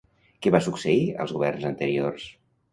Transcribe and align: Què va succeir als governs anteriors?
Què 0.45 0.53
va 0.55 0.61
succeir 0.67 1.05
als 1.27 1.35
governs 1.37 1.71
anteriors? 1.73 2.29